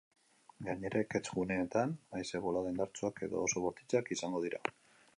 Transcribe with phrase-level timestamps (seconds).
[0.69, 4.69] Gainera, ekaitz guneetan haize-bolada indartsuak edo oso bortitzak izango dira.